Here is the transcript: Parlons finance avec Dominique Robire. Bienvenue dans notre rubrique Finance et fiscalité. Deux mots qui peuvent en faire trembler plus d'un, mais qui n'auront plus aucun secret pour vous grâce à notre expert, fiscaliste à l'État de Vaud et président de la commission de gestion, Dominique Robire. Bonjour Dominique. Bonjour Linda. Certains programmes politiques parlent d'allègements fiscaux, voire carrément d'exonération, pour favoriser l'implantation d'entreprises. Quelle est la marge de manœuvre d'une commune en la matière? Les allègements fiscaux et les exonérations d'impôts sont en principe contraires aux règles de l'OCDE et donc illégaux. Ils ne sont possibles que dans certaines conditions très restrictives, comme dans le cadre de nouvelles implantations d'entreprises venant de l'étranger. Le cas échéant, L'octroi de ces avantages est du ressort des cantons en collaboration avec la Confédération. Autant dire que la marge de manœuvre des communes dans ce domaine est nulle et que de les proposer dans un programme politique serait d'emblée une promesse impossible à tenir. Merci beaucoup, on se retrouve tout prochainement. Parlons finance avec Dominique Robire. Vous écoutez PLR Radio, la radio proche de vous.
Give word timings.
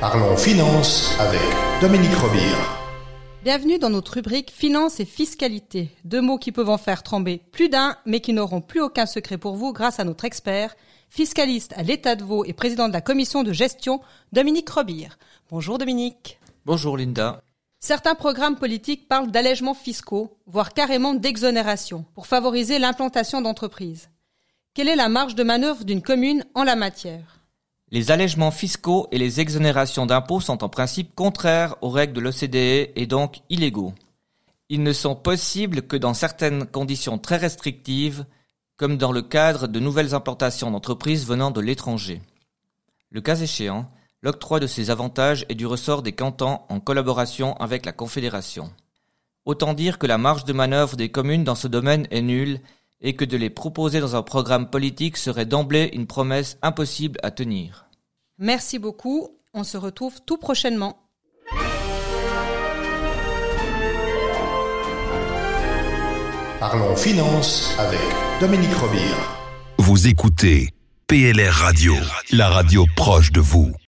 Parlons 0.00 0.36
finance 0.36 1.18
avec 1.18 1.40
Dominique 1.80 2.14
Robire. 2.14 2.78
Bienvenue 3.42 3.80
dans 3.80 3.90
notre 3.90 4.12
rubrique 4.12 4.52
Finance 4.52 5.00
et 5.00 5.04
fiscalité. 5.04 5.90
Deux 6.04 6.20
mots 6.20 6.38
qui 6.38 6.52
peuvent 6.52 6.68
en 6.68 6.78
faire 6.78 7.02
trembler 7.02 7.42
plus 7.50 7.68
d'un, 7.68 7.96
mais 8.06 8.20
qui 8.20 8.32
n'auront 8.32 8.60
plus 8.60 8.80
aucun 8.80 9.06
secret 9.06 9.38
pour 9.38 9.56
vous 9.56 9.72
grâce 9.72 9.98
à 9.98 10.04
notre 10.04 10.24
expert, 10.24 10.76
fiscaliste 11.10 11.74
à 11.76 11.82
l'État 11.82 12.14
de 12.14 12.22
Vaud 12.22 12.44
et 12.44 12.52
président 12.52 12.86
de 12.86 12.92
la 12.92 13.00
commission 13.00 13.42
de 13.42 13.52
gestion, 13.52 14.00
Dominique 14.30 14.70
Robire. 14.70 15.18
Bonjour 15.50 15.78
Dominique. 15.78 16.38
Bonjour 16.64 16.96
Linda. 16.96 17.42
Certains 17.80 18.14
programmes 18.14 18.56
politiques 18.56 19.08
parlent 19.08 19.32
d'allègements 19.32 19.74
fiscaux, 19.74 20.38
voire 20.46 20.74
carrément 20.74 21.14
d'exonération, 21.14 22.04
pour 22.14 22.28
favoriser 22.28 22.78
l'implantation 22.78 23.40
d'entreprises. 23.40 24.10
Quelle 24.74 24.88
est 24.88 24.94
la 24.94 25.08
marge 25.08 25.34
de 25.34 25.42
manœuvre 25.42 25.82
d'une 25.82 26.02
commune 26.02 26.44
en 26.54 26.62
la 26.62 26.76
matière? 26.76 27.37
Les 27.90 28.10
allègements 28.10 28.50
fiscaux 28.50 29.08
et 29.12 29.18
les 29.18 29.40
exonérations 29.40 30.06
d'impôts 30.06 30.40
sont 30.40 30.62
en 30.62 30.68
principe 30.68 31.14
contraires 31.14 31.76
aux 31.80 31.88
règles 31.88 32.12
de 32.12 32.20
l'OCDE 32.20 32.92
et 32.96 33.06
donc 33.06 33.38
illégaux. 33.48 33.94
Ils 34.68 34.82
ne 34.82 34.92
sont 34.92 35.16
possibles 35.16 35.82
que 35.82 35.96
dans 35.96 36.14
certaines 36.14 36.66
conditions 36.66 37.18
très 37.18 37.38
restrictives, 37.38 38.26
comme 38.76 38.98
dans 38.98 39.12
le 39.12 39.22
cadre 39.22 39.66
de 39.66 39.80
nouvelles 39.80 40.14
implantations 40.14 40.70
d'entreprises 40.70 41.26
venant 41.26 41.50
de 41.50 41.60
l'étranger. 41.60 42.20
Le 43.10 43.22
cas 43.22 43.36
échéant, 43.36 43.90
L'octroi 44.20 44.58
de 44.58 44.66
ces 44.66 44.90
avantages 44.90 45.46
est 45.48 45.54
du 45.54 45.64
ressort 45.64 46.02
des 46.02 46.12
cantons 46.12 46.58
en 46.68 46.80
collaboration 46.80 47.56
avec 47.58 47.86
la 47.86 47.92
Confédération. 47.92 48.72
Autant 49.44 49.74
dire 49.74 49.98
que 49.98 50.08
la 50.08 50.18
marge 50.18 50.44
de 50.44 50.52
manœuvre 50.52 50.96
des 50.96 51.08
communes 51.08 51.44
dans 51.44 51.54
ce 51.54 51.68
domaine 51.68 52.08
est 52.10 52.22
nulle 52.22 52.60
et 53.00 53.14
que 53.14 53.24
de 53.24 53.36
les 53.36 53.50
proposer 53.50 54.00
dans 54.00 54.16
un 54.16 54.22
programme 54.22 54.70
politique 54.70 55.16
serait 55.16 55.46
d'emblée 55.46 55.90
une 55.92 56.06
promesse 56.06 56.58
impossible 56.62 57.18
à 57.22 57.30
tenir. 57.30 57.86
Merci 58.38 58.78
beaucoup, 58.78 59.28
on 59.54 59.64
se 59.64 59.76
retrouve 59.76 60.20
tout 60.24 60.36
prochainement. 60.36 61.08
Parlons 66.60 66.96
finance 66.96 67.74
avec 67.78 68.00
Dominique 68.40 68.74
Robire. 68.74 69.38
Vous 69.78 70.08
écoutez 70.08 70.70
PLR 71.06 71.52
Radio, 71.52 71.94
la 72.32 72.48
radio 72.48 72.84
proche 72.96 73.32
de 73.32 73.40
vous. 73.40 73.72